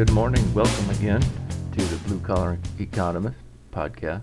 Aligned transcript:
Good 0.00 0.12
morning. 0.12 0.54
Welcome 0.54 0.88
again 0.88 1.20
to 1.20 1.84
the 1.84 1.96
Blue 2.08 2.20
Collar 2.20 2.58
Economist 2.78 3.36
podcast. 3.70 4.22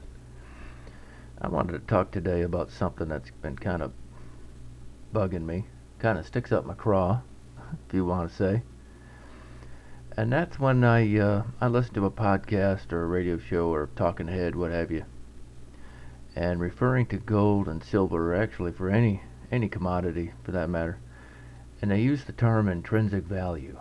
I 1.40 1.50
wanted 1.50 1.74
to 1.74 1.80
talk 1.86 2.10
today 2.10 2.42
about 2.42 2.72
something 2.72 3.08
that's 3.08 3.30
been 3.44 3.56
kind 3.60 3.84
of 3.84 3.94
bugging 5.14 5.46
me, 5.46 5.66
kind 6.00 6.18
of 6.18 6.26
sticks 6.26 6.52
up 6.52 6.66
my 6.66 6.74
craw, 6.74 7.22
if 7.88 7.94
you 7.94 8.06
want 8.06 8.28
to 8.28 8.36
say. 8.36 8.64
And 10.18 10.34
that's 10.34 10.60
when 10.60 10.84
I 10.84 11.16
uh, 11.20 11.44
I 11.62 11.68
listen 11.68 11.94
to 11.94 12.06
a 12.06 12.12
podcast 12.12 12.92
or 12.92 13.04
a 13.04 13.08
radio 13.08 13.38
show 13.38 13.68
or 13.68 13.92
talking 13.96 14.30
head, 14.30 14.56
what 14.56 14.72
have 14.72 14.90
you, 14.90 15.06
and 16.36 16.60
referring 16.60 17.06
to 17.06 17.18
gold 17.18 17.68
and 17.68 17.84
silver, 17.84 18.34
actually 18.34 18.72
for 18.72 18.90
any 18.90 19.22
any 19.52 19.70
commodity 19.70 20.34
for 20.44 20.52
that 20.54 20.72
matter, 20.72 20.98
and 21.84 21.92
they 21.92 22.02
use 22.02 22.24
the 22.24 22.34
term 22.34 22.68
intrinsic 22.68 23.26
value 23.26 23.78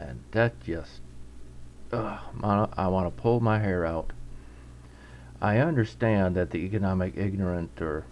and 0.00 0.24
that 0.32 0.58
just, 0.64 1.00
ugh, 1.92 2.20
I 2.42 2.88
want 2.88 3.14
to 3.14 3.22
pull 3.22 3.40
my 3.40 3.58
hair 3.58 3.84
out. 3.84 4.12
I 5.40 5.58
understand 5.58 6.36
that 6.36 6.50
the 6.50 6.58
economic 6.58 7.16
ignorant 7.16 7.80
or 7.80 8.04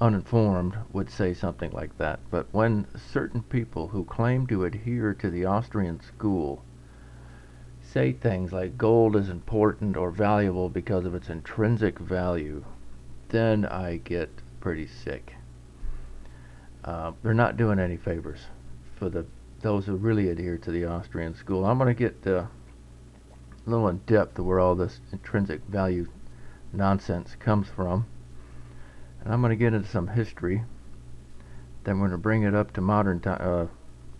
uninformed 0.00 0.76
would 0.92 1.10
say 1.10 1.34
something 1.34 1.70
like 1.72 1.96
that, 1.98 2.20
but 2.30 2.46
when 2.52 2.86
certain 2.96 3.42
people 3.42 3.88
who 3.88 4.04
claim 4.04 4.46
to 4.46 4.64
adhere 4.64 5.14
to 5.14 5.30
the 5.30 5.44
Austrian 5.44 6.00
school 6.00 6.62
say 7.82 8.12
things 8.12 8.52
like 8.52 8.78
gold 8.78 9.16
is 9.16 9.28
important 9.28 9.96
or 9.96 10.10
valuable 10.10 10.68
because 10.68 11.04
of 11.04 11.14
its 11.14 11.28
intrinsic 11.28 11.98
value, 11.98 12.64
then 13.28 13.66
I 13.66 13.96
get 13.98 14.30
pretty 14.60 14.86
sick. 14.86 15.34
Uh, 16.84 17.12
they're 17.22 17.34
not 17.34 17.56
doing 17.56 17.78
any 17.78 17.96
favors 17.96 18.40
for 18.96 19.08
the 19.08 19.26
those 19.62 19.84
who 19.84 19.96
really 19.96 20.30
adhere 20.30 20.56
to 20.56 20.70
the 20.70 20.86
Austrian 20.86 21.34
school. 21.34 21.66
I'm 21.66 21.76
going 21.76 21.94
to 21.94 21.98
get 21.98 22.26
uh, 22.26 22.44
little 23.70 23.88
in 23.88 23.98
depth 24.06 24.38
of 24.38 24.44
where 24.44 24.60
all 24.60 24.74
this 24.74 25.00
intrinsic 25.12 25.62
value 25.66 26.08
nonsense 26.72 27.36
comes 27.38 27.68
from. 27.68 28.06
And 29.22 29.32
I'm 29.32 29.40
going 29.40 29.50
to 29.50 29.56
get 29.56 29.74
into 29.74 29.88
some 29.88 30.08
history. 30.08 30.64
Then 31.84 31.98
we're 31.98 32.08
going 32.08 32.18
to 32.18 32.22
bring 32.22 32.42
it 32.42 32.54
up 32.54 32.72
to 32.74 32.80
modern 32.80 33.20
time, 33.20 33.38
uh, 33.40 33.66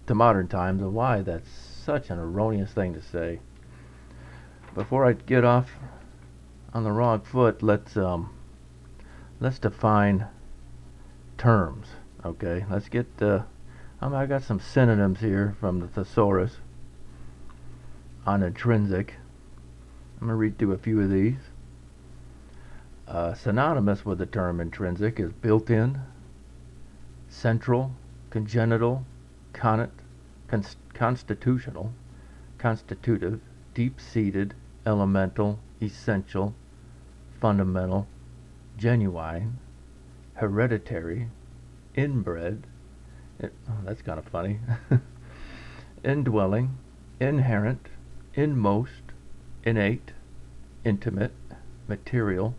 to 0.06 0.14
modern 0.14 0.48
times, 0.48 0.82
and 0.82 0.94
why 0.94 1.22
that's 1.22 1.48
such 1.50 2.10
an 2.10 2.18
erroneous 2.18 2.72
thing 2.72 2.94
to 2.94 3.02
say. 3.02 3.40
Before 4.74 5.04
I 5.04 5.12
get 5.12 5.44
off 5.44 5.70
on 6.72 6.84
the 6.84 6.92
wrong 6.92 7.20
foot, 7.20 7.62
let's 7.62 7.96
um, 7.96 8.30
let's 9.40 9.58
define 9.58 10.26
terms. 11.36 11.88
Okay, 12.24 12.64
let's 12.70 12.88
get 12.88 13.06
uh, 13.20 13.42
I 14.02 14.26
got 14.26 14.42
some 14.42 14.60
synonyms 14.60 15.20
here 15.20 15.54
from 15.60 15.80
the 15.80 15.88
thesaurus 15.88 16.56
on 18.26 18.42
intrinsic. 18.42 19.14
I'm 20.20 20.26
going 20.26 20.30
to 20.32 20.36
read 20.36 20.58
through 20.58 20.72
a 20.72 20.78
few 20.78 21.00
of 21.00 21.08
these. 21.08 21.38
Uh, 23.08 23.32
synonymous 23.32 24.04
with 24.04 24.18
the 24.18 24.26
term 24.26 24.60
intrinsic 24.60 25.18
is 25.18 25.32
built-in, 25.32 25.98
central, 27.28 27.92
congenital, 28.28 29.06
connate, 29.54 29.90
const 30.46 30.76
constitutional, 30.92 31.92
constitutive, 32.58 33.40
deep-seated, 33.72 34.52
elemental, 34.84 35.58
essential, 35.80 36.54
fundamental, 37.40 38.06
genuine, 38.76 39.58
hereditary, 40.34 41.28
inbred, 41.96 42.66
it, 43.38 43.54
oh, 43.70 43.72
that's 43.84 44.02
kind 44.02 44.18
of 44.18 44.26
funny. 44.26 44.60
Indwelling, 46.04 46.76
inherent, 47.18 47.86
inmost, 48.34 49.09
innate, 49.64 50.12
intimate, 50.84 51.32
material, 51.88 52.54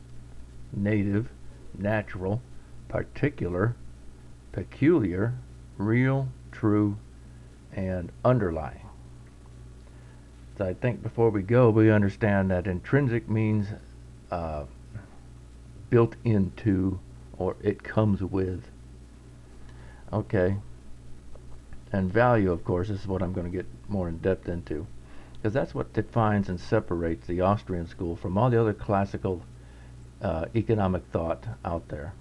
native, 0.73 1.29
natural, 1.77 2.41
particular, 2.87 3.75
peculiar, 4.51 5.33
real, 5.77 6.27
true, 6.51 6.97
and 7.73 8.11
underlying. 8.23 8.85
So 10.57 10.65
I 10.65 10.73
think 10.73 11.01
before 11.01 11.29
we 11.29 11.41
go, 11.41 11.69
we 11.69 11.89
understand 11.89 12.51
that 12.51 12.67
intrinsic 12.67 13.29
means 13.29 13.67
uh, 14.29 14.65
built 15.89 16.15
into 16.23 16.99
or 17.37 17.55
it 17.61 17.83
comes 17.83 18.21
with. 18.21 18.69
Okay, 20.13 20.57
and 21.91 22.11
value, 22.11 22.51
of 22.51 22.63
course, 22.63 22.89
this 22.89 23.01
is 23.01 23.07
what 23.07 23.21
I'm 23.21 23.33
going 23.33 23.49
to 23.49 23.57
get 23.57 23.65
more 23.89 24.07
in 24.07 24.17
depth 24.17 24.47
into. 24.47 24.85
Because 25.41 25.53
that's 25.55 25.73
what 25.73 25.93
defines 25.93 26.49
and 26.49 26.59
separates 26.59 27.25
the 27.25 27.41
Austrian 27.41 27.87
school 27.87 28.15
from 28.15 28.37
all 28.37 28.51
the 28.51 28.61
other 28.61 28.75
classical 28.75 29.41
uh, 30.21 30.45
economic 30.55 31.03
thought 31.11 31.45
out 31.65 31.87
there. 31.87 32.13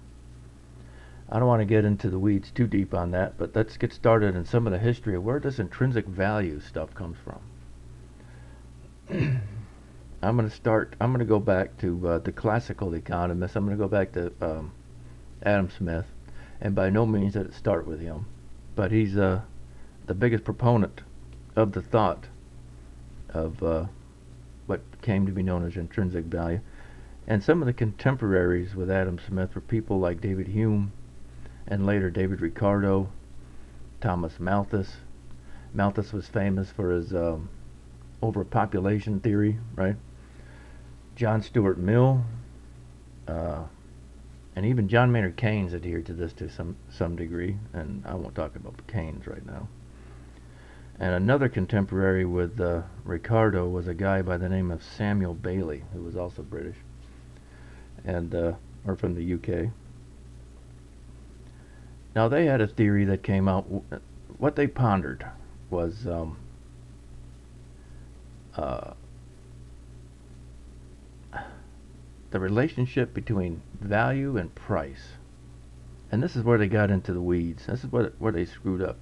I 1.29 1.37
don't 1.37 1.47
want 1.47 1.61
to 1.61 1.65
get 1.65 1.85
into 1.85 2.09
the 2.09 2.17
weeds 2.17 2.49
too 2.49 2.65
deep 2.65 2.95
on 2.95 3.11
that, 3.11 3.37
but 3.37 3.55
let's 3.55 3.77
get 3.77 3.93
started 3.93 4.35
in 4.35 4.45
some 4.45 4.65
of 4.65 4.73
the 4.73 4.79
history 4.79 5.15
of 5.15 5.23
where 5.23 5.39
this 5.39 5.59
intrinsic 5.59 6.07
value 6.07 6.59
stuff 6.59 6.95
comes 6.95 7.17
from. 7.23 7.39
I'm 10.23 10.35
going 10.35 10.49
to 10.49 10.55
start, 10.55 10.95
I'm 10.99 11.11
going 11.11 11.19
to 11.19 11.25
go 11.25 11.39
back 11.39 11.77
to 11.77 12.07
uh, 12.07 12.17
the 12.19 12.31
classical 12.31 12.95
economists. 12.95 13.55
I'm 13.55 13.65
going 13.65 13.77
to 13.77 13.83
go 13.83 13.87
back 13.87 14.13
to 14.13 14.33
um, 14.41 14.71
Adam 15.43 15.69
Smith, 15.69 16.05
and 16.59 16.73
by 16.73 16.89
no 16.89 17.05
means 17.05 17.33
did 17.33 17.45
it 17.45 17.53
start 17.53 17.85
with 17.85 18.01
him, 18.01 18.25
but 18.75 18.91
he's 18.91 19.15
uh, 19.15 19.41
the 20.07 20.15
biggest 20.15 20.43
proponent 20.43 21.01
of 21.55 21.71
the 21.71 21.81
thought 21.81 22.25
of 23.33 23.61
uh, 23.63 23.85
what 24.65 24.81
came 25.01 25.25
to 25.25 25.31
be 25.31 25.43
known 25.43 25.65
as 25.65 25.75
intrinsic 25.75 26.25
value. 26.25 26.59
And 27.27 27.43
some 27.43 27.61
of 27.61 27.65
the 27.65 27.73
contemporaries 27.73 28.75
with 28.75 28.89
Adam 28.89 29.19
Smith 29.25 29.55
were 29.55 29.61
people 29.61 29.99
like 29.99 30.21
David 30.21 30.47
Hume 30.47 30.91
and 31.67 31.85
later 31.85 32.09
David 32.09 32.41
Ricardo, 32.41 33.09
Thomas 34.01 34.39
Malthus. 34.39 34.97
Malthus 35.73 36.11
was 36.11 36.27
famous 36.27 36.71
for 36.71 36.91
his 36.91 37.13
um, 37.13 37.49
overpopulation 38.21 39.19
theory, 39.19 39.57
right? 39.75 39.95
John 41.15 41.41
Stuart 41.41 41.77
Mill, 41.77 42.23
uh, 43.27 43.63
and 44.55 44.65
even 44.65 44.89
John 44.89 45.11
Maynard 45.11 45.37
Keynes 45.37 45.73
adhered 45.73 46.05
to 46.07 46.13
this 46.13 46.33
to 46.33 46.49
some 46.49 46.75
some 46.89 47.15
degree, 47.15 47.57
and 47.73 48.03
I 48.05 48.15
won't 48.15 48.35
talk 48.35 48.55
about 48.55 48.85
Keynes 48.87 49.27
right 49.27 49.45
now. 49.45 49.67
And 51.01 51.15
another 51.15 51.49
contemporary 51.49 52.25
with 52.25 52.61
uh, 52.61 52.83
Ricardo 53.03 53.67
was 53.67 53.87
a 53.87 53.93
guy 53.95 54.21
by 54.21 54.37
the 54.37 54.47
name 54.47 54.69
of 54.69 54.83
Samuel 54.83 55.33
Bailey, 55.33 55.83
who 55.93 56.03
was 56.03 56.15
also 56.15 56.43
British, 56.43 56.75
and 58.05 58.35
uh, 58.35 58.53
or 58.85 58.95
from 58.95 59.15
the 59.15 59.33
UK. 59.33 59.71
Now 62.15 62.27
they 62.27 62.45
had 62.45 62.61
a 62.61 62.67
theory 62.67 63.03
that 63.05 63.23
came 63.23 63.47
out. 63.47 63.65
What 64.37 64.55
they 64.55 64.67
pondered 64.67 65.25
was 65.71 66.05
um, 66.05 66.37
uh, 68.55 68.91
the 72.29 72.39
relationship 72.39 73.11
between 73.15 73.63
value 73.79 74.37
and 74.37 74.53
price. 74.53 75.13
And 76.11 76.21
this 76.21 76.35
is 76.35 76.43
where 76.43 76.59
they 76.59 76.67
got 76.67 76.91
into 76.91 77.11
the 77.11 77.21
weeds. 77.21 77.65
This 77.65 77.83
is 77.83 77.91
where, 77.91 78.13
where 78.19 78.31
they 78.31 78.45
screwed 78.45 78.83
up 78.83 78.97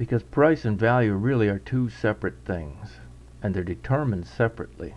because 0.00 0.22
price 0.22 0.64
and 0.64 0.78
value 0.78 1.12
really 1.12 1.46
are 1.46 1.58
two 1.58 1.90
separate 1.90 2.36
things 2.46 3.00
and 3.42 3.52
they're 3.52 3.62
determined 3.62 4.26
separately. 4.26 4.94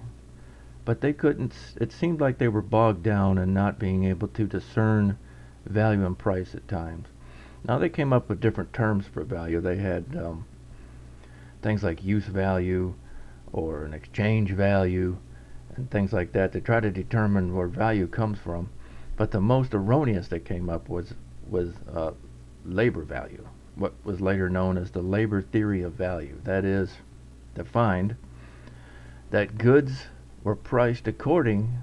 But 0.85 1.01
they 1.01 1.11
couldn't 1.11 1.53
it 1.75 1.91
seemed 1.91 2.21
like 2.21 2.38
they 2.38 2.47
were 2.47 2.61
bogged 2.61 3.03
down 3.03 3.38
and 3.38 3.53
not 3.53 3.77
being 3.77 4.05
able 4.05 4.29
to 4.29 4.47
discern 4.47 5.17
value 5.65 6.05
and 6.05 6.17
price 6.17 6.55
at 6.55 6.69
times. 6.69 7.09
Now 7.67 7.79
they 7.79 7.89
came 7.89 8.13
up 8.13 8.29
with 8.29 8.39
different 8.39 8.71
terms 8.71 9.05
for 9.05 9.25
value. 9.25 9.59
They 9.59 9.75
had 9.75 10.05
um, 10.15 10.45
things 11.61 11.83
like 11.83 12.01
use 12.01 12.27
value 12.27 12.94
or 13.51 13.83
an 13.83 13.94
exchange 13.94 14.51
value 14.51 15.17
and 15.75 15.91
things 15.91 16.13
like 16.13 16.31
that 16.31 16.53
to 16.53 16.61
try 16.61 16.79
to 16.79 16.89
determine 16.89 17.53
where 17.53 17.67
value 17.67 18.07
comes 18.07 18.39
from. 18.39 18.69
But 19.17 19.31
the 19.31 19.41
most 19.41 19.73
erroneous 19.73 20.29
they 20.29 20.39
came 20.39 20.69
up 20.69 20.88
was 20.88 21.13
was 21.50 21.73
uh, 21.94 22.11
labor 22.63 23.01
value 23.01 23.45
what 23.75 23.93
was 24.03 24.21
later 24.21 24.49
known 24.49 24.77
as 24.77 24.91
the 24.91 25.01
labor 25.01 25.41
theory 25.41 25.81
of 25.81 25.93
value. 25.93 26.39
That 26.43 26.65
is, 26.65 26.97
defined 27.55 28.15
that 29.31 29.57
goods 29.57 30.07
were 30.43 30.55
priced 30.55 31.07
according 31.07 31.77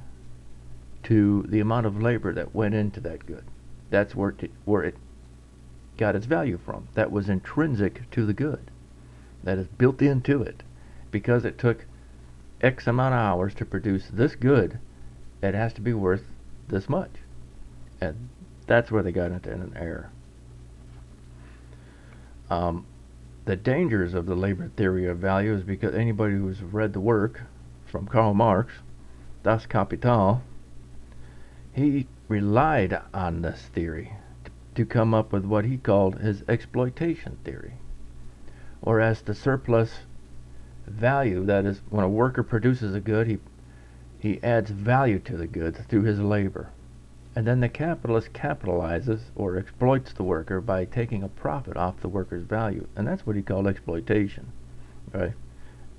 to 1.02 1.44
the 1.48 1.60
amount 1.60 1.86
of 1.86 2.00
labor 2.00 2.32
that 2.32 2.54
went 2.54 2.74
into 2.74 3.00
that 3.00 3.26
good. 3.26 3.44
That's 3.90 4.14
where 4.14 4.34
it, 4.38 4.50
where 4.64 4.84
it 4.84 4.94
got 5.96 6.14
its 6.14 6.26
value 6.26 6.58
from. 6.64 6.88
That 6.94 7.10
was 7.10 7.28
intrinsic 7.28 8.08
to 8.12 8.24
the 8.24 8.32
good. 8.32 8.70
That 9.42 9.58
is 9.58 9.66
built 9.66 10.00
into 10.00 10.42
it. 10.42 10.62
Because 11.10 11.44
it 11.44 11.58
took 11.58 11.86
X 12.60 12.86
amount 12.86 13.14
of 13.14 13.20
hours 13.20 13.54
to 13.54 13.64
produce 13.64 14.06
this 14.12 14.36
good, 14.36 14.78
it 15.42 15.54
has 15.54 15.72
to 15.72 15.80
be 15.80 15.92
worth 15.92 16.24
this 16.68 16.88
much. 16.88 17.10
And 18.00 18.28
that's 18.66 18.90
where 18.90 19.02
they 19.02 19.12
got 19.12 19.32
into 19.32 19.50
an 19.50 19.72
error. 19.74 20.10
Um, 22.50 22.84
the 23.44 23.56
dangers 23.56 24.12
of 24.12 24.26
the 24.26 24.34
labor 24.34 24.70
theory 24.76 25.06
of 25.06 25.18
value 25.18 25.54
is 25.54 25.62
because 25.62 25.94
anybody 25.94 26.34
who's 26.34 26.62
read 26.62 26.92
the 26.92 27.00
work 27.00 27.42
from 27.86 28.06
Karl 28.06 28.34
Marx, 28.34 28.74
Das 29.42 29.66
Kapital, 29.66 30.42
he 31.72 32.06
relied 32.28 33.00
on 33.14 33.42
this 33.42 33.62
theory 33.72 34.12
to 34.74 34.84
come 34.84 35.14
up 35.14 35.32
with 35.32 35.44
what 35.44 35.64
he 35.64 35.76
called 35.76 36.18
his 36.18 36.42
exploitation 36.48 37.38
theory. 37.44 37.74
Or 38.82 39.00
as 39.00 39.22
the 39.22 39.34
surplus 39.34 40.00
value, 40.86 41.44
that 41.46 41.64
is, 41.64 41.82
when 41.88 42.04
a 42.04 42.08
worker 42.08 42.42
produces 42.42 42.94
a 42.94 43.00
good, 43.00 43.26
he, 43.26 43.38
he 44.18 44.42
adds 44.42 44.70
value 44.70 45.18
to 45.20 45.36
the 45.36 45.46
goods 45.46 45.80
through 45.88 46.02
his 46.02 46.20
labor. 46.20 46.70
And 47.36 47.46
then 47.46 47.60
the 47.60 47.68
capitalist 47.68 48.32
capitalizes 48.32 49.20
or 49.36 49.56
exploits 49.56 50.12
the 50.12 50.24
worker 50.24 50.60
by 50.60 50.84
taking 50.84 51.22
a 51.22 51.28
profit 51.28 51.76
off 51.76 52.00
the 52.00 52.08
worker's 52.08 52.42
value. 52.42 52.86
And 52.96 53.06
that's 53.06 53.24
what 53.24 53.36
he 53.36 53.42
called 53.42 53.66
exploitation. 53.66 54.52
Right? 55.12 55.32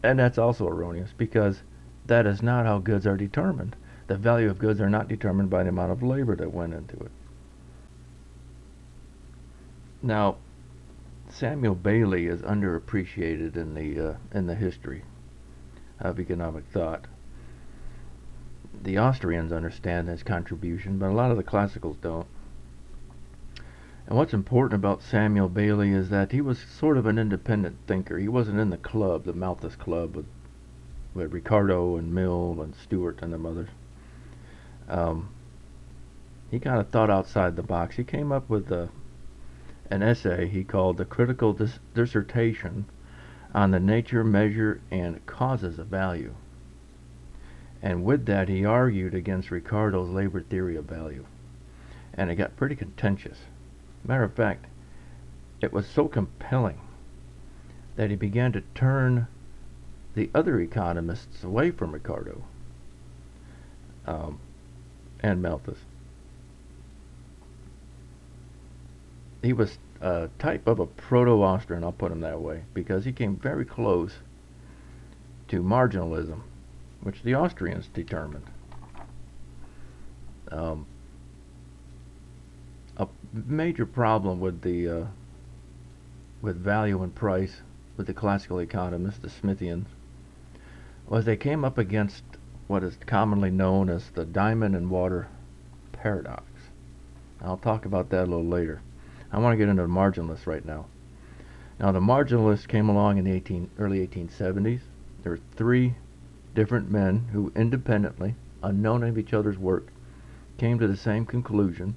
And 0.03 0.19
that's 0.19 0.37
also 0.37 0.67
erroneous 0.67 1.13
because 1.17 1.61
that 2.07 2.25
is 2.25 2.41
not 2.41 2.65
how 2.65 2.79
goods 2.79 3.07
are 3.07 3.17
determined. 3.17 3.75
The 4.07 4.17
value 4.17 4.49
of 4.49 4.59
goods 4.59 4.81
are 4.81 4.89
not 4.89 5.07
determined 5.07 5.49
by 5.49 5.63
the 5.63 5.69
amount 5.69 5.91
of 5.91 6.03
labor 6.03 6.35
that 6.35 6.53
went 6.53 6.73
into 6.73 6.97
it. 6.97 7.11
Now, 10.03 10.37
Samuel 11.29 11.75
Bailey 11.75 12.25
is 12.25 12.41
underappreciated 12.41 13.55
in 13.55 13.73
the 13.73 14.09
uh, 14.09 14.15
in 14.33 14.47
the 14.47 14.55
history 14.55 15.03
of 15.99 16.19
economic 16.19 16.65
thought. 16.65 17.05
The 18.83 18.97
Austrians 18.97 19.51
understand 19.51 20.07
his 20.07 20.23
contribution, 20.23 20.97
but 20.97 21.09
a 21.09 21.13
lot 21.13 21.31
of 21.31 21.37
the 21.37 21.43
classicals 21.43 22.01
don't. 22.01 22.27
And 24.07 24.17
what's 24.17 24.33
important 24.33 24.73
about 24.73 25.03
Samuel 25.03 25.49
Bailey 25.49 25.91
is 25.91 26.09
that 26.09 26.31
he 26.31 26.41
was 26.41 26.59
sort 26.59 26.97
of 26.97 27.05
an 27.05 27.19
independent 27.19 27.77
thinker. 27.87 28.17
He 28.17 28.27
wasn't 28.27 28.59
in 28.59 28.71
the 28.71 28.77
club, 28.77 29.25
the 29.25 29.33
Malthus 29.33 29.75
Club, 29.75 30.15
with, 30.15 30.25
with 31.13 31.31
Ricardo 31.31 31.95
and 31.95 32.13
Mill 32.13 32.59
and 32.61 32.75
Stewart 32.75 33.19
and 33.21 33.31
them 33.31 33.45
others. 33.45 33.69
Um, 34.89 35.29
he 36.49 36.59
kind 36.59 36.79
of 36.79 36.89
thought 36.89 37.09
outside 37.09 37.55
the 37.55 37.63
box. 37.63 37.95
He 37.95 38.03
came 38.03 38.31
up 38.31 38.49
with 38.49 38.71
a 38.71 38.89
an 39.89 40.01
essay 40.01 40.47
he 40.47 40.63
called 40.63 40.97
The 40.97 41.05
Critical 41.05 41.53
Dis- 41.53 41.79
Dissertation 41.93 42.85
on 43.53 43.71
the 43.71 43.79
Nature, 43.79 44.23
Measure, 44.23 44.79
and 44.89 45.25
Causes 45.25 45.79
of 45.79 45.87
Value. 45.87 46.33
And 47.81 48.03
with 48.03 48.25
that, 48.27 48.47
he 48.47 48.63
argued 48.63 49.13
against 49.13 49.51
Ricardo's 49.51 50.09
labor 50.09 50.41
theory 50.41 50.75
of 50.75 50.85
value. 50.85 51.25
And 52.13 52.29
it 52.29 52.35
got 52.35 52.57
pretty 52.57 52.75
contentious. 52.75 53.39
Matter 54.03 54.23
of 54.23 54.33
fact, 54.33 54.65
it 55.61 55.73
was 55.73 55.87
so 55.87 56.07
compelling 56.07 56.79
that 57.95 58.09
he 58.09 58.15
began 58.15 58.51
to 58.51 58.61
turn 58.75 59.27
the 60.13 60.29
other 60.35 60.59
economists 60.59 61.43
away 61.43 61.71
from 61.71 61.91
Ricardo 61.91 62.43
um, 64.05 64.39
and 65.21 65.41
Malthus. 65.41 65.77
he 69.41 69.53
was 69.53 69.77
a 70.01 70.29
type 70.39 70.67
of 70.67 70.79
a 70.79 70.85
proto-Austrian, 70.85 71.83
I'll 71.83 71.91
put 71.91 72.11
him 72.11 72.21
that 72.21 72.41
way, 72.41 72.63
because 72.73 73.05
he 73.05 73.11
came 73.11 73.35
very 73.35 73.65
close 73.65 74.13
to 75.47 75.61
marginalism, 75.61 76.41
which 77.01 77.23
the 77.23 77.35
Austrians 77.35 77.87
determined. 77.87 78.45
Um, 80.51 80.85
a 82.97 83.07
major 83.33 83.85
problem 83.85 84.39
with 84.39 84.61
the 84.61 84.87
uh, 84.89 85.05
with 86.41 86.57
value 86.57 87.01
and 87.03 87.13
price 87.13 87.61
with 87.97 88.07
the 88.07 88.13
classical 88.13 88.59
economists, 88.59 89.19
the 89.19 89.29
Smithians, 89.29 89.87
was 91.07 91.25
they 91.25 91.37
came 91.37 91.63
up 91.63 91.77
against 91.77 92.23
what 92.67 92.83
is 92.83 92.97
commonly 93.05 93.51
known 93.51 93.89
as 93.89 94.09
the 94.11 94.25
diamond 94.25 94.75
and 94.75 94.89
water 94.89 95.27
paradox. 95.91 96.43
I'll 97.41 97.57
talk 97.57 97.85
about 97.85 98.09
that 98.09 98.23
a 98.23 98.31
little 98.31 98.45
later. 98.45 98.81
I 99.31 99.39
want 99.39 99.53
to 99.53 99.57
get 99.57 99.69
into 99.69 99.81
the 99.81 99.87
marginalists 99.87 100.47
right 100.47 100.65
now. 100.65 100.85
Now, 101.79 101.91
the 101.91 101.99
marginalists 101.99 102.67
came 102.67 102.89
along 102.89 103.17
in 103.17 103.25
the 103.25 103.31
18, 103.31 103.71
early 103.79 104.05
1870s. 104.07 104.81
There 105.23 105.31
were 105.31 105.39
three 105.55 105.95
different 106.53 106.91
men 106.91 107.29
who 107.31 107.51
independently, 107.55 108.35
unknown 108.61 109.03
of 109.03 109.17
each 109.17 109.33
other's 109.33 109.57
work, 109.57 109.87
came 110.57 110.79
to 110.79 110.87
the 110.87 110.97
same 110.97 111.25
conclusion, 111.25 111.95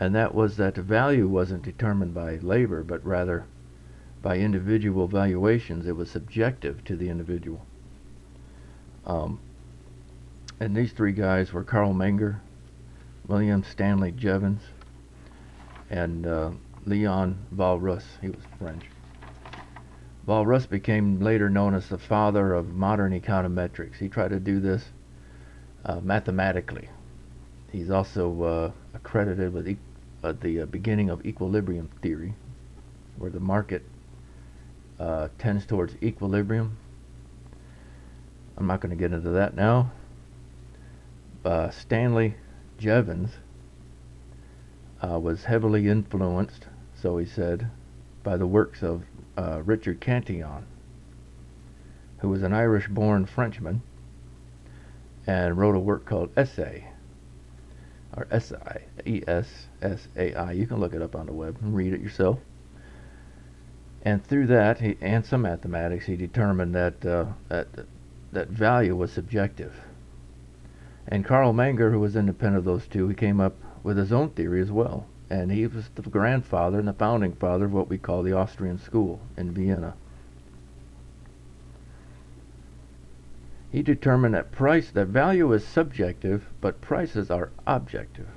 and 0.00 0.14
that 0.14 0.34
was 0.34 0.56
that 0.56 0.74
the 0.74 0.82
value 0.82 1.26
wasn't 1.26 1.62
determined 1.62 2.14
by 2.14 2.36
labor, 2.36 2.82
but 2.82 3.04
rather 3.04 3.44
by 4.22 4.38
individual 4.38 5.06
valuations. 5.08 5.86
It 5.86 5.96
was 5.96 6.10
subjective 6.10 6.84
to 6.84 6.96
the 6.96 7.08
individual. 7.08 7.64
Um, 9.06 9.40
and 10.60 10.76
these 10.76 10.92
three 10.92 11.12
guys 11.12 11.52
were 11.52 11.64
Carl 11.64 11.94
Menger, 11.94 12.40
William 13.26 13.62
Stanley 13.62 14.12
Jevons, 14.12 14.62
and 15.90 16.26
uh, 16.26 16.50
Leon 16.84 17.38
Walras. 17.54 18.04
He 18.20 18.28
was 18.28 18.42
French. 18.58 18.84
Walras 20.28 20.68
became 20.68 21.20
later 21.20 21.48
known 21.48 21.74
as 21.74 21.88
the 21.88 21.96
father 21.96 22.52
of 22.52 22.74
modern 22.74 23.18
econometrics. 23.18 23.96
He 23.96 24.10
tried 24.10 24.28
to 24.28 24.38
do 24.38 24.60
this 24.60 24.84
uh, 25.86 26.00
mathematically. 26.00 26.90
He's 27.72 27.88
also 27.88 28.42
uh, 28.42 28.70
accredited 28.92 29.54
with 29.54 29.66
e 29.66 29.78
uh, 30.22 30.34
the 30.38 30.60
uh, 30.60 30.66
beginning 30.66 31.08
of 31.08 31.24
equilibrium 31.24 31.88
theory, 32.02 32.34
where 33.16 33.30
the 33.30 33.40
market 33.40 33.82
uh, 35.00 35.28
tends 35.38 35.64
towards 35.64 35.94
equilibrium. 36.02 36.76
I'm 38.58 38.66
not 38.66 38.82
going 38.82 38.90
to 38.90 38.96
get 38.96 39.14
into 39.14 39.30
that 39.30 39.56
now. 39.56 39.92
Stanley 41.70 42.34
Jevons 42.78 43.30
was 45.02 45.44
heavily 45.44 45.88
influenced, 45.88 46.66
so 46.94 47.16
he 47.16 47.24
said, 47.24 47.70
by 48.22 48.36
the 48.36 48.46
works 48.46 48.82
of 48.82 49.04
uh, 49.38 49.62
Richard 49.64 50.00
Cantillon, 50.00 50.66
who 52.18 52.28
was 52.28 52.42
an 52.42 52.52
Irish-born 52.52 53.24
Frenchman 53.26 53.82
and 55.26 55.56
wrote 55.56 55.76
a 55.76 55.78
work 55.78 56.04
called 56.04 56.30
Essay, 56.36 56.88
or 58.16 58.26
S-I, 58.32 58.82
E-S-S-A-I. 59.06 60.52
You 60.52 60.66
can 60.66 60.80
look 60.80 60.92
it 60.92 61.02
up 61.02 61.14
on 61.14 61.26
the 61.26 61.32
web 61.32 61.58
and 61.62 61.76
read 61.76 61.92
it 61.92 62.00
yourself. 62.00 62.38
And 64.02 64.24
through 64.24 64.48
that, 64.48 64.80
he, 64.80 64.96
and 65.00 65.24
some 65.24 65.42
mathematics, 65.42 66.06
he 66.06 66.16
determined 66.16 66.74
that, 66.74 67.06
uh, 67.06 67.26
that, 67.48 67.68
that 68.32 68.48
value 68.48 68.96
was 68.96 69.12
subjective. 69.12 69.74
And 71.06 71.24
Karl 71.24 71.52
Menger, 71.52 71.92
who 71.92 72.00
was 72.00 72.16
independent 72.16 72.58
of 72.58 72.64
those 72.64 72.88
two, 72.88 73.08
he 73.08 73.14
came 73.14 73.40
up 73.40 73.54
with 73.84 73.96
his 73.96 74.12
own 74.12 74.30
theory 74.30 74.60
as 74.60 74.72
well. 74.72 75.06
And 75.30 75.52
he 75.52 75.66
was 75.66 75.88
the 75.94 76.02
grandfather 76.02 76.78
and 76.78 76.88
the 76.88 76.92
founding 76.92 77.34
father 77.34 77.66
of 77.66 77.72
what 77.72 77.88
we 77.88 77.98
call 77.98 78.22
the 78.22 78.32
Austrian 78.32 78.78
school 78.78 79.20
in 79.36 79.52
Vienna. 79.52 79.94
He 83.70 83.82
determined 83.82 84.34
that 84.34 84.50
price, 84.50 84.90
that 84.90 85.08
value 85.08 85.52
is 85.52 85.64
subjective, 85.64 86.48
but 86.60 86.80
prices 86.80 87.30
are 87.30 87.50
objective. 87.66 88.28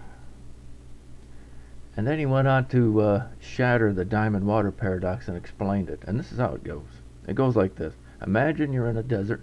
And 1.96 2.06
then 2.06 2.20
he 2.20 2.26
went 2.26 2.48
on 2.48 2.66
to 2.68 3.02
uh, 3.02 3.28
shatter 3.40 3.94
the 3.94 4.06
diamond 4.06 4.46
water 4.46 4.72
paradox 4.72 5.28
and 5.28 5.38
explained 5.38 5.90
it. 5.90 6.04
And 6.06 6.20
this 6.20 6.32
is 6.32 6.40
how 6.40 6.54
it 6.56 6.64
goes. 6.64 7.02
It 7.28 7.36
goes 7.36 7.56
like 7.56 7.76
this. 7.76 7.94
Imagine 8.26 8.74
you're 8.74 8.90
in 8.90 8.98
a 8.98 9.04
desert 9.04 9.42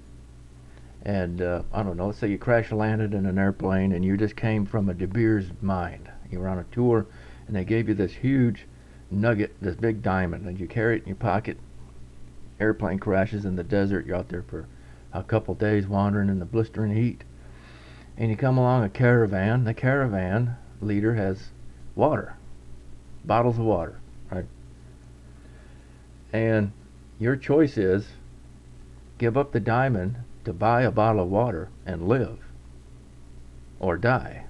and 1.03 1.41
uh, 1.41 1.63
I 1.73 1.83
don't 1.83 1.97
know, 1.97 2.07
let's 2.07 2.19
say 2.19 2.29
you 2.29 2.39
crash 2.39 2.73
landed 2.73 3.15
in 3.15 3.25
an 3.25 3.39
airplane 3.39 3.93
and 3.93 4.05
you 4.05 4.17
just 4.17 4.37
came 4.37 4.67
from 4.67 4.89
a 4.89 4.95
De 4.95 5.07
Beers 5.07 5.47
mine. 5.63 6.09
You 6.31 6.41
were 6.41 6.49
on 6.49 6.59
a 6.59 6.65
tour 6.65 7.07
and 7.49 7.57
they 7.57 7.65
gave 7.65 7.89
you 7.89 7.95
this 7.95 8.13
huge 8.13 8.67
nugget, 9.11 9.57
this 9.61 9.75
big 9.75 10.03
diamond, 10.03 10.47
and 10.47 10.61
you 10.61 10.69
carry 10.69 10.97
it 10.97 11.03
in 11.03 11.09
your 11.09 11.17
pocket. 11.17 11.59
Airplane 12.61 12.99
crashes 12.99 13.45
in 13.45 13.57
the 13.57 13.65
desert. 13.65 14.07
You're 14.07 14.17
out 14.17 14.29
there 14.29 14.43
for 14.43 14.69
a 15.13 15.23
couple 15.23 15.55
days 15.55 15.87
wandering 15.87 16.29
in 16.29 16.39
the 16.39 16.45
blistering 16.45 16.95
heat. 16.95 17.25
And 18.17 18.31
you 18.31 18.37
come 18.37 18.59
along 18.59 18.85
a 18.85 18.89
caravan. 18.89 19.65
The 19.65 19.75
caravan 19.75 20.57
leader 20.81 21.15
has 21.15 21.49
water, 21.95 22.37
bottles 23.25 23.59
of 23.59 23.65
water, 23.65 23.99
right? 24.31 24.47
And 26.33 26.73
your 27.19 27.37
choice 27.37 27.79
is 27.79 28.09
give 29.17 29.37
up 29.37 29.53
the 29.53 29.61
diamond 29.61 30.17
to 30.45 30.53
buy 30.53 30.83
a 30.83 30.91
bottle 30.91 31.23
of 31.23 31.31
water 31.31 31.71
and 31.87 32.09
live 32.09 32.39
or 33.81 33.97
die. 33.97 34.45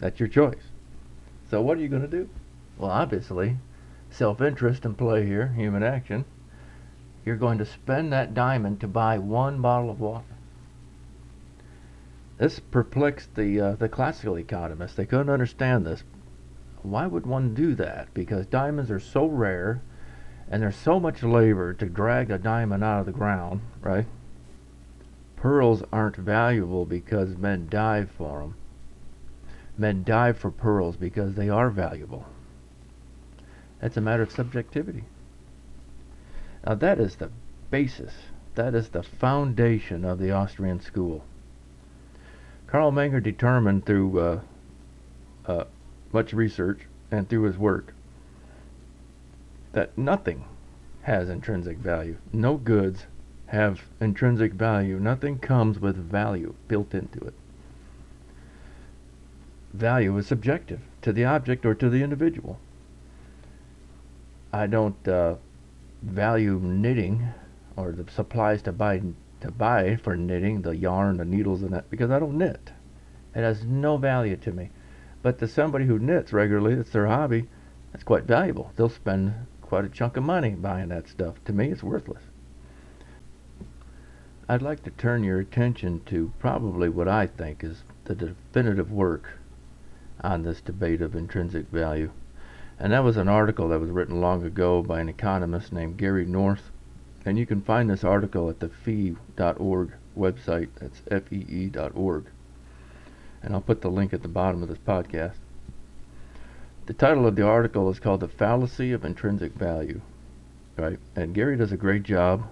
That's 0.00 0.18
your 0.18 0.28
choice. 0.28 0.62
So 1.50 1.60
what 1.60 1.78
are 1.78 1.80
you 1.80 1.88
going 1.88 2.02
to 2.02 2.08
do? 2.08 2.28
Well, 2.80 2.90
obviously, 2.90 3.58
self-interest 4.08 4.86
and 4.86 4.96
play 4.96 5.26
here, 5.26 5.48
human 5.48 5.82
action. 5.82 6.24
You're 7.26 7.36
going 7.36 7.58
to 7.58 7.66
spend 7.66 8.10
that 8.10 8.32
diamond 8.32 8.80
to 8.80 8.88
buy 8.88 9.18
one 9.18 9.60
bottle 9.60 9.90
of 9.90 10.00
water. 10.00 10.24
This 12.38 12.58
perplexed 12.58 13.34
the 13.34 13.60
uh, 13.60 13.72
the 13.72 13.90
classical 13.90 14.38
economists. 14.38 14.94
They 14.94 15.04
couldn't 15.04 15.28
understand 15.28 15.84
this. 15.84 16.04
Why 16.82 17.06
would 17.06 17.26
one 17.26 17.52
do 17.52 17.74
that? 17.74 18.14
Because 18.14 18.46
diamonds 18.46 18.90
are 18.90 18.98
so 18.98 19.26
rare 19.26 19.82
and 20.50 20.62
there's 20.62 20.74
so 20.74 20.98
much 20.98 21.22
labor 21.22 21.74
to 21.74 21.84
drag 21.84 22.30
a 22.30 22.38
diamond 22.38 22.82
out 22.82 23.00
of 23.00 23.06
the 23.06 23.12
ground, 23.12 23.60
right? 23.82 24.06
Pearls 25.36 25.82
aren't 25.92 26.16
valuable 26.16 26.86
because 26.86 27.36
men 27.36 27.68
dive 27.68 28.10
for 28.10 28.40
them. 28.40 28.54
Men 29.76 30.02
dive 30.02 30.38
for 30.38 30.50
pearls 30.50 30.96
because 30.96 31.34
they 31.34 31.50
are 31.50 31.68
valuable. 31.68 32.24
That's 33.80 33.96
a 33.96 34.00
matter 34.00 34.22
of 34.22 34.30
subjectivity. 34.30 35.04
Now 36.66 36.74
that 36.74 37.00
is 37.00 37.16
the 37.16 37.30
basis, 37.70 38.12
that 38.54 38.74
is 38.74 38.90
the 38.90 39.02
foundation 39.02 40.04
of 40.04 40.18
the 40.18 40.30
Austrian 40.30 40.80
school. 40.80 41.24
Karl 42.66 42.92
Menger 42.92 43.22
determined 43.22 43.86
through 43.86 44.20
uh, 44.20 44.40
uh, 45.46 45.64
much 46.12 46.32
research 46.32 46.80
and 47.10 47.28
through 47.28 47.42
his 47.42 47.58
work 47.58 47.94
that 49.72 49.96
nothing 49.96 50.44
has 51.02 51.28
intrinsic 51.28 51.78
value. 51.78 52.16
No 52.32 52.56
goods 52.56 53.06
have 53.46 53.82
intrinsic 54.00 54.52
value. 54.52 54.98
Nothing 54.98 55.38
comes 55.38 55.78
with 55.78 55.96
value 55.96 56.54
built 56.68 56.94
into 56.94 57.18
it. 57.20 57.34
Value 59.72 60.16
is 60.18 60.26
subjective 60.26 60.80
to 61.02 61.12
the 61.12 61.24
object 61.24 61.64
or 61.64 61.74
to 61.74 61.88
the 61.88 62.02
individual. 62.02 62.58
I 64.52 64.66
don't 64.66 65.06
uh, 65.06 65.36
value 66.02 66.58
knitting 66.58 67.28
or 67.76 67.92
the 67.92 68.10
supplies 68.10 68.62
to 68.62 68.72
buy 68.72 69.02
to 69.40 69.50
buy 69.50 69.96
for 69.96 70.16
knitting, 70.16 70.62
the 70.62 70.76
yarn, 70.76 71.16
the 71.16 71.24
needles, 71.24 71.62
and 71.62 71.72
that 71.72 71.90
because 71.90 72.10
I 72.10 72.18
don't 72.18 72.36
knit. 72.38 72.72
It 73.34 73.40
has 73.40 73.64
no 73.64 73.96
value 73.96 74.36
to 74.36 74.52
me. 74.52 74.70
But 75.22 75.38
to 75.38 75.48
somebody 75.48 75.86
who 75.86 75.98
knits 75.98 76.32
regularly, 76.32 76.74
it's 76.74 76.90
their 76.90 77.06
hobby, 77.06 77.48
that's 77.92 78.04
quite 78.04 78.24
valuable. 78.24 78.72
They'll 78.76 78.88
spend 78.88 79.34
quite 79.62 79.84
a 79.84 79.88
chunk 79.88 80.16
of 80.16 80.24
money 80.24 80.50
buying 80.50 80.88
that 80.88 81.08
stuff. 81.08 81.42
To 81.44 81.52
me, 81.52 81.70
it's 81.70 81.82
worthless. 81.82 82.22
I'd 84.48 84.62
like 84.62 84.82
to 84.82 84.90
turn 84.90 85.22
your 85.22 85.38
attention 85.38 86.02
to 86.06 86.32
probably 86.40 86.88
what 86.88 87.06
I 87.06 87.28
think 87.28 87.62
is 87.62 87.84
the 88.04 88.16
definitive 88.16 88.90
work 88.90 89.38
on 90.22 90.42
this 90.42 90.60
debate 90.60 91.00
of 91.00 91.14
intrinsic 91.14 91.68
value. 91.68 92.10
And 92.80 92.94
that 92.94 93.04
was 93.04 93.18
an 93.18 93.28
article 93.28 93.68
that 93.68 93.78
was 93.78 93.90
written 93.90 94.22
long 94.22 94.42
ago 94.42 94.82
by 94.82 95.00
an 95.00 95.10
economist 95.10 95.70
named 95.70 95.98
Gary 95.98 96.24
North. 96.24 96.70
And 97.26 97.38
you 97.38 97.44
can 97.44 97.60
find 97.60 97.90
this 97.90 98.02
article 98.02 98.48
at 98.48 98.60
the 98.60 98.70
fee.org 98.70 99.92
website. 100.16 100.68
That's 100.80 101.24
fee.org. 101.28 102.24
And 103.42 103.54
I'll 103.54 103.60
put 103.60 103.82
the 103.82 103.90
link 103.90 104.14
at 104.14 104.22
the 104.22 104.28
bottom 104.28 104.62
of 104.62 104.70
this 104.70 104.78
podcast. 104.78 105.34
The 106.86 106.94
title 106.94 107.26
of 107.26 107.36
the 107.36 107.46
article 107.46 107.90
is 107.90 108.00
called 108.00 108.20
The 108.20 108.28
Fallacy 108.28 108.92
of 108.92 109.04
Intrinsic 109.04 109.52
Value. 109.52 110.00
Right? 110.78 110.98
And 111.14 111.34
Gary 111.34 111.58
does 111.58 111.72
a 111.72 111.76
great 111.76 112.02
job 112.02 112.44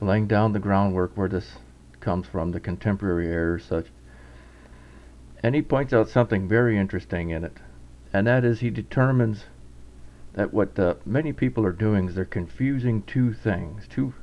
laying 0.00 0.28
down 0.28 0.52
the 0.52 0.60
groundwork 0.60 1.10
where 1.16 1.28
this 1.28 1.56
comes 1.98 2.28
from, 2.28 2.52
the 2.52 2.60
contemporary 2.60 3.26
errors 3.26 3.64
such. 3.64 3.86
And 5.42 5.56
he 5.56 5.62
points 5.62 5.92
out 5.92 6.08
something 6.08 6.46
very 6.46 6.78
interesting 6.78 7.30
in 7.30 7.42
it. 7.42 7.56
And 8.12 8.26
that 8.26 8.44
is 8.44 8.60
he 8.60 8.70
determines 8.70 9.44
that 10.34 10.52
what 10.52 10.78
uh, 10.78 10.94
many 11.04 11.32
people 11.32 11.66
are 11.66 11.72
doing 11.72 12.08
is 12.08 12.14
they're 12.14 12.24
confusing 12.24 13.02
two 13.02 13.32
things, 13.32 13.86
two, 13.88 14.14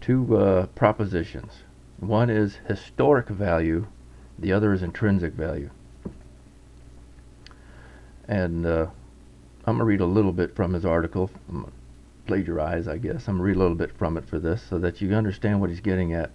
two 0.00 0.36
uh, 0.36 0.66
propositions. 0.66 1.64
One 1.98 2.30
is 2.30 2.58
historic 2.66 3.28
value, 3.28 3.86
the 4.38 4.52
other 4.52 4.72
is 4.72 4.82
intrinsic 4.82 5.34
value. 5.34 5.70
And 8.26 8.66
uh, 8.66 8.86
I'm 9.64 9.76
going 9.76 9.78
to 9.78 9.84
read 9.84 10.00
a 10.00 10.06
little 10.06 10.32
bit 10.32 10.54
from 10.54 10.72
his 10.72 10.84
article, 10.84 11.30
plagiarize, 12.26 12.86
I 12.86 12.98
guess. 12.98 13.28
I'm 13.28 13.36
going 13.36 13.38
to 13.38 13.42
read 13.44 13.56
a 13.56 13.58
little 13.58 13.74
bit 13.74 13.96
from 13.96 14.16
it 14.16 14.28
for 14.28 14.38
this 14.38 14.62
so 14.62 14.78
that 14.78 15.00
you 15.00 15.14
understand 15.14 15.60
what 15.60 15.70
he's 15.70 15.80
getting 15.80 16.12
at. 16.12 16.30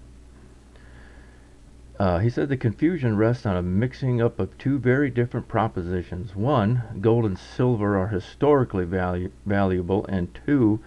Uh, 2.03 2.19
he 2.19 2.29
said 2.29 2.50
the 2.50 2.57
confusion 2.57 3.15
rests 3.15 3.45
on 3.45 3.55
a 3.55 3.62
mixing 3.62 4.22
up 4.22 4.38
of 4.38 4.57
two 4.57 4.77
very 4.77 5.10
different 5.10 5.48
propositions. 5.48 6.36
One, 6.36 6.83
gold 7.00 7.24
and 7.24 7.39
silver 7.39 7.98
are 7.98 8.10
historically 8.10 8.86
valu 8.86 9.31
valuable, 9.45 10.05
and 10.07 10.27
two, 10.45 10.81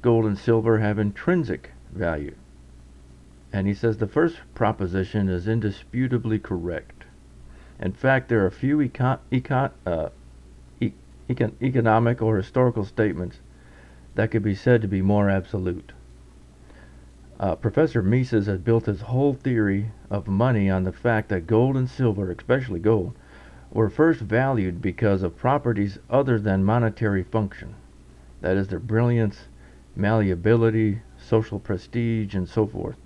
gold 0.00 0.26
and 0.26 0.38
silver 0.38 0.78
have 0.78 0.96
intrinsic 0.96 1.72
value. 1.92 2.36
And 3.52 3.66
he 3.66 3.74
says 3.74 3.96
the 3.96 4.06
first 4.06 4.36
proposition 4.54 5.28
is 5.28 5.48
indisputably 5.48 6.38
correct. 6.38 7.02
In 7.80 7.92
fact, 7.92 8.28
there 8.28 8.46
are 8.46 8.50
few 8.52 8.78
econ 8.78 9.18
econ 9.32 9.72
uh, 9.84 10.10
econ 10.80 11.54
economic 11.60 12.22
or 12.22 12.36
historical 12.36 12.84
statements 12.84 13.40
that 14.14 14.30
could 14.30 14.44
be 14.44 14.54
said 14.54 14.82
to 14.82 14.86
be 14.86 15.02
more 15.02 15.28
absolute. 15.28 15.90
Uh, 17.40 17.56
Professor 17.56 18.00
Mises 18.00 18.46
has 18.46 18.60
built 18.60 18.86
his 18.86 19.00
whole 19.00 19.34
theory 19.34 19.90
of 20.08 20.28
money 20.28 20.70
on 20.70 20.84
the 20.84 20.92
fact 20.92 21.28
that 21.30 21.48
gold 21.48 21.76
and 21.76 21.90
silver, 21.90 22.30
especially 22.30 22.78
gold, 22.78 23.12
were 23.72 23.90
first 23.90 24.20
valued 24.20 24.80
because 24.80 25.24
of 25.24 25.36
properties 25.36 25.98
other 26.08 26.38
than 26.38 26.64
monetary 26.64 27.24
function. 27.24 27.74
That 28.40 28.56
is, 28.56 28.68
their 28.68 28.78
brilliance, 28.78 29.48
malleability, 29.96 31.00
social 31.18 31.58
prestige, 31.58 32.36
and 32.36 32.48
so 32.48 32.68
forth. 32.68 32.96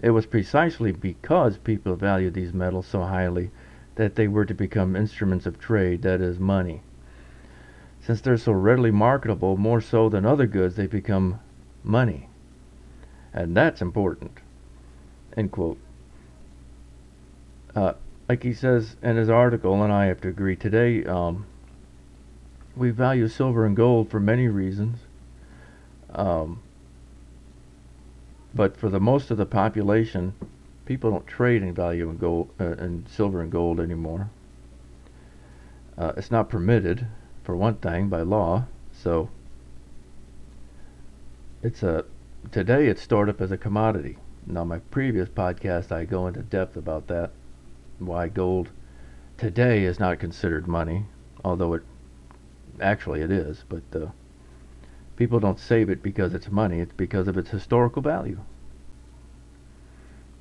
It 0.00 0.10
was 0.10 0.26
precisely 0.26 0.92
because 0.92 1.58
people 1.58 1.96
valued 1.96 2.34
these 2.34 2.52
metals 2.52 2.86
so 2.86 3.02
highly 3.02 3.50
that 3.96 4.14
they 4.14 4.28
were 4.28 4.44
to 4.44 4.54
become 4.54 4.94
instruments 4.94 5.46
of 5.46 5.58
trade, 5.58 6.02
that 6.02 6.20
is, 6.20 6.38
money. 6.38 6.82
Since 8.00 8.20
they're 8.20 8.36
so 8.36 8.52
readily 8.52 8.92
marketable, 8.92 9.56
more 9.56 9.80
so 9.80 10.08
than 10.08 10.24
other 10.24 10.46
goods, 10.46 10.76
they 10.76 10.86
become 10.86 11.40
money. 11.82 12.28
And 13.34 13.56
that's 13.56 13.82
important. 13.82 14.38
End 15.36 15.50
quote. 15.50 15.78
Uh, 17.74 17.94
like 18.28 18.44
he 18.44 18.54
says 18.54 18.96
in 19.02 19.16
his 19.16 19.28
article, 19.28 19.82
and 19.82 19.92
I 19.92 20.06
have 20.06 20.20
to 20.20 20.28
agree, 20.28 20.54
today 20.54 21.04
um, 21.04 21.46
we 22.76 22.90
value 22.90 23.26
silver 23.26 23.66
and 23.66 23.76
gold 23.76 24.08
for 24.08 24.20
many 24.20 24.46
reasons. 24.46 25.00
Um, 26.10 26.62
but 28.54 28.76
for 28.76 28.88
the 28.88 29.00
most 29.00 29.32
of 29.32 29.36
the 29.36 29.46
population, 29.46 30.34
people 30.86 31.10
don't 31.10 31.26
trade 31.26 31.62
in 31.62 31.74
value 31.74 32.08
in 32.08 32.18
gold 32.18 32.50
uh, 32.60 32.76
silver 33.08 33.42
and 33.42 33.50
gold 33.50 33.80
anymore. 33.80 34.30
Uh, 35.98 36.12
it's 36.16 36.30
not 36.30 36.48
permitted 36.48 37.08
for 37.42 37.56
one 37.56 37.74
thing, 37.74 38.08
by 38.08 38.22
law. 38.22 38.66
So 38.92 39.28
it's 41.62 41.82
a 41.82 42.04
today 42.50 42.86
it's 42.86 43.02
stored 43.02 43.28
up 43.28 43.40
as 43.40 43.50
a 43.50 43.56
commodity. 43.56 44.18
Now, 44.46 44.64
my 44.64 44.78
previous 44.78 45.28
podcast, 45.28 45.90
I 45.90 46.04
go 46.04 46.26
into 46.26 46.42
depth 46.42 46.76
about 46.76 47.06
that, 47.08 47.30
why 47.98 48.28
gold 48.28 48.70
today 49.38 49.84
is 49.84 49.98
not 49.98 50.18
considered 50.18 50.68
money, 50.68 51.06
although 51.44 51.74
it 51.74 51.82
actually 52.80 53.20
it 53.20 53.30
is. 53.30 53.64
But 53.68 53.82
uh, 53.94 54.06
people 55.16 55.40
don't 55.40 55.58
save 55.58 55.88
it 55.88 56.02
because 56.02 56.34
it's 56.34 56.50
money; 56.50 56.80
it's 56.80 56.92
because 56.92 57.28
of 57.28 57.38
its 57.38 57.50
historical 57.50 58.02
value. 58.02 58.40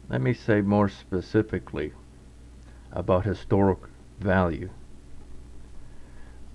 Let 0.10 0.22
me 0.22 0.33
say 0.33 0.62
more 0.62 0.89
specifically 0.89 1.93
about 2.91 3.25
historic 3.25 3.79
value. 4.19 4.69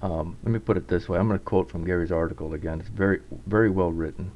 Um, 0.00 0.36
let 0.44 0.52
me 0.52 0.58
put 0.58 0.76
it 0.76 0.88
this 0.88 1.08
way. 1.08 1.18
I'm 1.18 1.26
going 1.26 1.40
to 1.40 1.44
quote 1.44 1.70
from 1.70 1.84
Gary's 1.84 2.12
article 2.12 2.54
again. 2.54 2.80
It's 2.80 2.88
very, 2.88 3.20
very 3.46 3.70
well 3.70 3.90
written. 3.90 4.30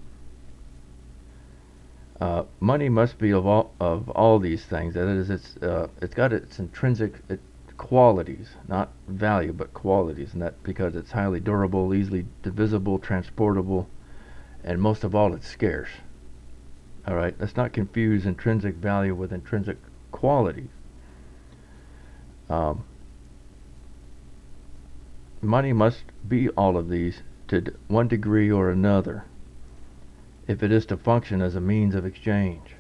Uh, 2.23 2.45
money 2.61 2.88
must 2.88 3.19
be 3.19 3.33
of 3.33 3.45
all 3.45 3.73
of 3.81 4.09
all 4.11 4.38
these 4.38 4.64
things. 4.64 4.95
That 4.95 5.09
is, 5.09 5.29
it's 5.29 5.57
uh, 5.57 5.88
it's 6.00 6.14
got 6.14 6.33
its 6.33 6.61
intrinsic 6.61 7.14
it, 7.29 7.41
qualities, 7.76 8.50
not 8.69 8.93
value, 9.09 9.52
but 9.52 9.75
qualities, 9.75 10.33
and 10.33 10.41
that 10.41 10.62
because 10.62 10.95
it's 10.95 11.11
highly 11.11 11.41
durable, 11.41 11.93
easily 11.93 12.25
divisible, 12.45 13.00
transportable, 13.00 13.88
and 14.62 14.81
most 14.81 15.02
of 15.02 15.17
all, 15.17 15.35
it's 15.35 15.49
scarce. 15.49 15.88
All 17.09 17.17
right, 17.17 17.35
let's 17.41 17.57
not 17.57 17.73
confuse 17.73 18.25
intrinsic 18.25 18.76
value 18.76 19.17
with 19.17 19.33
intrinsic 19.33 19.79
qualities. 20.12 20.71
Um, 22.49 22.85
money 25.41 25.73
must 25.73 26.05
be 26.29 26.50
all 26.50 26.76
of 26.76 26.88
these 26.88 27.25
to 27.49 27.75
one 27.88 28.07
degree 28.07 28.49
or 28.49 28.71
another 28.71 29.25
if 30.52 30.62
it 30.62 30.71
is 30.71 30.85
to 30.85 30.97
function 30.99 31.40
as 31.40 31.56
a 31.56 31.61
means 31.61 31.94
of 31.94 32.04
exchange. 32.04 32.76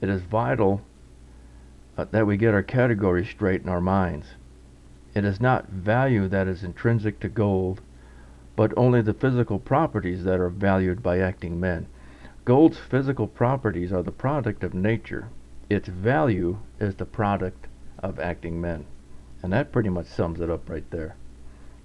It 0.00 0.08
is 0.08 0.22
vital 0.22 0.80
uh, 1.98 2.04
that 2.12 2.28
we 2.28 2.36
get 2.36 2.54
our 2.54 2.62
categories 2.62 3.28
straight 3.28 3.62
in 3.62 3.68
our 3.68 3.80
minds. 3.80 4.28
It 5.12 5.24
is 5.24 5.40
not 5.40 5.68
value 5.68 6.28
that 6.28 6.46
is 6.46 6.62
intrinsic 6.62 7.18
to 7.20 7.28
gold, 7.28 7.80
but 8.54 8.72
only 8.76 9.02
the 9.02 9.12
physical 9.12 9.58
properties 9.58 10.22
that 10.22 10.38
are 10.38 10.48
valued 10.48 11.02
by 11.02 11.18
acting 11.18 11.58
men. 11.58 11.88
Gold's 12.44 12.78
physical 12.78 13.26
properties 13.26 13.92
are 13.92 14.04
the 14.04 14.12
product 14.12 14.62
of 14.62 14.72
nature. 14.72 15.28
Its 15.68 15.88
value 15.88 16.58
is 16.78 16.94
the 16.94 17.04
product 17.04 17.66
of 17.98 18.20
acting 18.20 18.60
men. 18.60 18.86
And 19.42 19.52
that 19.52 19.72
pretty 19.72 19.88
much 19.88 20.06
sums 20.06 20.40
it 20.40 20.48
up 20.48 20.70
right 20.70 20.88
there. 20.92 21.16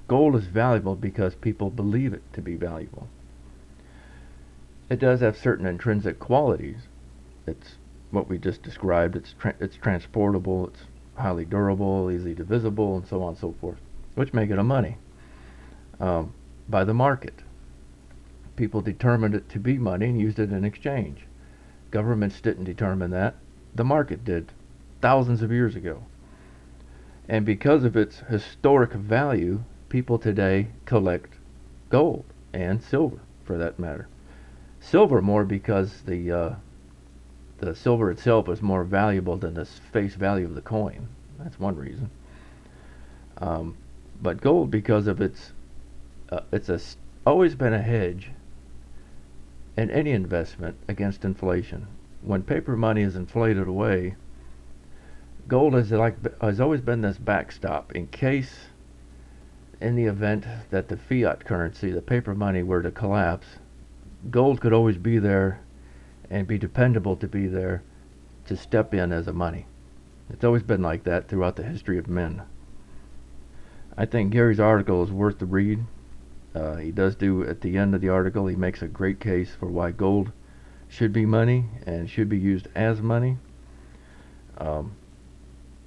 Gold 0.07 0.35
is 0.35 0.45
valuable 0.45 0.95
because 0.95 1.33
people 1.33 1.71
believe 1.71 2.13
it 2.13 2.21
to 2.33 2.41
be 2.41 2.55
valuable. 2.55 3.07
It 4.89 4.99
does 4.99 5.21
have 5.21 5.37
certain 5.37 5.65
intrinsic 5.65 6.19
qualities. 6.19 6.87
It's 7.47 7.75
what 8.11 8.29
we 8.29 8.37
just 8.37 8.61
described. 8.61 9.15
It's 9.15 9.33
tra- 9.39 9.55
it's 9.59 9.77
transportable. 9.77 10.67
It's 10.67 10.81
highly 11.15 11.45
durable, 11.45 12.11
easily 12.11 12.33
divisible, 12.33 12.97
and 12.97 13.07
so 13.07 13.23
on 13.23 13.29
and 13.29 13.37
so 13.37 13.55
forth, 13.59 13.79
which 14.15 14.33
make 14.33 14.49
it 14.49 14.59
a 14.59 14.63
money 14.63 14.97
um, 15.99 16.33
by 16.69 16.83
the 16.83 16.93
market. 16.93 17.41
People 18.55 18.81
determined 18.81 19.35
it 19.35 19.49
to 19.49 19.59
be 19.59 19.77
money 19.77 20.07
and 20.07 20.19
used 20.19 20.39
it 20.39 20.51
in 20.51 20.63
exchange. 20.63 21.25
Governments 21.91 22.41
didn't 22.41 22.65
determine 22.65 23.11
that. 23.11 23.35
The 23.73 23.83
market 23.83 24.23
did 24.23 24.51
thousands 25.01 25.41
of 25.41 25.51
years 25.51 25.75
ago. 25.75 26.03
And 27.27 27.45
because 27.45 27.83
of 27.83 27.97
its 27.97 28.19
historic 28.29 28.93
value, 28.93 29.63
people 29.89 30.19
today 30.19 30.67
collect 30.85 31.33
gold 31.89 32.25
and 32.53 32.81
silver, 32.81 33.19
for 33.43 33.57
that 33.57 33.79
matter. 33.79 34.07
Silver 34.85 35.19
more 35.19 35.45
because 35.45 36.03
the 36.03 36.31
uh, 36.31 36.55
the 37.57 37.73
silver 37.73 38.11
itself 38.11 38.47
is 38.47 38.61
more 38.61 38.83
valuable 38.83 39.35
than 39.35 39.55
the 39.55 39.65
face 39.65 40.13
value 40.13 40.45
of 40.45 40.53
the 40.53 40.61
coin. 40.61 41.07
That's 41.39 41.59
one 41.59 41.75
reason. 41.75 42.11
Um, 43.39 43.77
but 44.21 44.41
gold 44.41 44.69
because 44.69 45.07
of 45.07 45.21
its 45.21 45.53
uh, 46.29 46.41
it's 46.51 46.69
a, 46.69 46.79
always 47.25 47.55
been 47.55 47.73
a 47.73 47.81
hedge 47.81 48.29
in 49.75 49.89
any 49.89 50.11
investment 50.11 50.77
against 50.87 51.25
inflation. 51.25 51.87
When 52.21 52.43
paper 52.43 52.77
money 52.77 53.01
is 53.01 53.15
inflated 53.15 53.67
away, 53.67 54.15
gold 55.47 55.73
has 55.73 55.91
like 55.91 56.17
has 56.41 56.59
always 56.59 56.81
been 56.81 57.01
this 57.01 57.17
backstop 57.17 57.91
in 57.93 58.05
case 58.09 58.67
in 59.81 59.95
the 59.95 60.05
event 60.05 60.45
that 60.69 60.89
the 60.89 60.97
fiat 60.97 61.43
currency, 61.43 61.89
the 61.89 62.03
paper 62.03 62.35
money 62.35 62.61
were 62.61 62.83
to 62.83 62.91
collapse, 62.91 63.47
gold 64.29 64.61
could 64.61 64.73
always 64.73 64.97
be 64.97 65.19
there 65.19 65.61
and 66.29 66.47
be 66.47 66.57
dependable 66.57 67.15
to 67.17 67.27
be 67.27 67.47
there 67.47 67.83
to 68.45 68.57
step 68.57 68.93
in 68.93 69.11
as 69.11 69.27
a 69.27 69.33
money. 69.33 69.65
It's 70.29 70.43
always 70.43 70.63
been 70.63 70.81
like 70.81 71.03
that 71.03 71.27
throughout 71.27 71.55
the 71.55 71.63
history 71.63 71.97
of 71.97 72.07
men. 72.07 72.41
I 73.97 74.05
think 74.05 74.31
Gary's 74.31 74.59
article 74.59 75.03
is 75.03 75.11
worth 75.11 75.39
the 75.39 75.45
read. 75.45 75.83
Uh, 76.53 76.77
he 76.77 76.91
does 76.91 77.15
do 77.15 77.43
at 77.43 77.61
the 77.61 77.77
end 77.77 77.93
of 77.93 78.01
the 78.01 78.09
article, 78.09 78.47
he 78.47 78.55
makes 78.55 78.81
a 78.81 78.87
great 78.87 79.19
case 79.19 79.51
for 79.59 79.67
why 79.67 79.91
gold 79.91 80.31
should 80.87 81.11
be 81.11 81.25
money 81.25 81.65
and 81.85 82.09
should 82.09 82.29
be 82.29 82.37
used 82.37 82.67
as 82.75 83.01
money. 83.01 83.37
Um, 84.57 84.93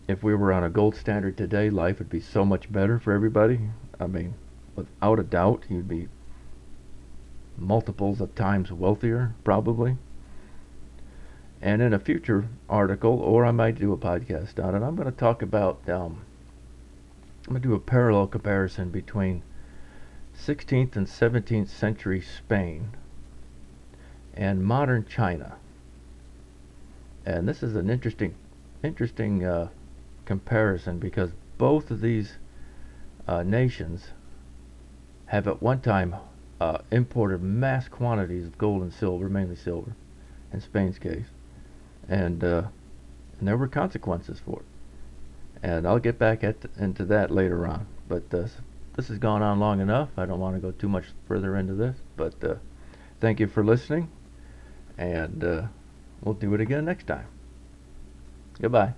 if 0.06 0.22
we 0.22 0.34
were 0.34 0.52
on 0.52 0.64
a 0.64 0.70
gold 0.70 0.96
standard 0.96 1.36
today, 1.36 1.70
life 1.70 1.98
would 1.98 2.10
be 2.10 2.20
so 2.20 2.44
much 2.44 2.70
better 2.72 2.98
for 2.98 3.12
everybody. 3.12 3.60
I 4.00 4.06
mean, 4.06 4.34
without 4.74 5.18
a 5.18 5.22
doubt, 5.22 5.64
you'd 5.68 5.88
be 5.88 6.08
multiples 7.58 8.20
of 8.20 8.34
times 8.34 8.72
wealthier, 8.72 9.34
probably. 9.44 9.96
And 11.60 11.82
in 11.82 11.92
a 11.92 11.98
future 11.98 12.48
article, 12.68 13.18
or 13.18 13.44
I 13.44 13.50
might 13.50 13.78
do 13.78 13.92
a 13.92 13.96
podcast 13.96 14.62
on 14.62 14.74
it, 14.74 14.86
I'm 14.86 14.94
going 14.94 15.10
to 15.10 15.16
talk 15.16 15.42
about, 15.42 15.80
um, 15.88 16.22
I'm 17.46 17.54
going 17.54 17.62
to 17.62 17.68
do 17.68 17.74
a 17.74 17.80
parallel 17.80 18.28
comparison 18.28 18.90
between 18.90 19.42
16th 20.36 20.94
and 20.94 21.06
17th 21.06 21.68
century 21.68 22.20
Spain 22.20 22.90
and 24.34 24.64
modern 24.64 25.04
China. 25.04 25.56
And 27.26 27.48
this 27.48 27.62
is 27.62 27.74
an 27.74 27.90
interesting, 27.90 28.34
interesting 28.84 29.44
uh, 29.44 29.68
comparison 30.24 30.98
because 30.98 31.32
both 31.58 31.90
of 31.90 32.00
these 32.00 32.38
uh, 33.26 33.42
nations 33.42 34.10
have 35.26 35.48
at 35.48 35.60
one 35.60 35.80
time 35.80 36.14
uh, 36.60 36.78
imported 36.90 37.42
mass 37.42 37.88
quantities 37.88 38.46
of 38.46 38.58
gold 38.58 38.82
and 38.82 38.92
silver, 38.92 39.28
mainly 39.28 39.56
silver, 39.56 39.94
in 40.52 40.60
Spain's 40.60 40.98
case, 40.98 41.26
and 42.08 42.42
uh, 42.42 42.62
and 43.38 43.48
there 43.48 43.56
were 43.56 43.68
consequences 43.68 44.40
for 44.44 44.60
it. 44.60 44.66
And 45.62 45.86
I'll 45.86 45.98
get 45.98 46.18
back 46.18 46.44
at 46.44 46.56
into 46.78 47.04
that 47.06 47.30
later 47.30 47.66
on. 47.66 47.86
But 48.08 48.32
uh, 48.32 48.46
this 48.96 49.08
has 49.08 49.18
gone 49.18 49.42
on 49.42 49.60
long 49.60 49.80
enough. 49.80 50.08
I 50.16 50.26
don't 50.26 50.40
want 50.40 50.56
to 50.56 50.60
go 50.60 50.70
too 50.70 50.88
much 50.88 51.06
further 51.26 51.56
into 51.56 51.74
this. 51.74 51.96
But 52.16 52.42
uh, 52.42 52.54
thank 53.20 53.40
you 53.40 53.46
for 53.46 53.64
listening, 53.64 54.10
and 54.96 55.44
uh, 55.44 55.62
we'll 56.22 56.34
do 56.34 56.54
it 56.54 56.60
again 56.60 56.84
next 56.84 57.06
time. 57.06 57.26
Goodbye. 58.60 58.94